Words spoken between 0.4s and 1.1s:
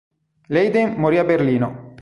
Leyden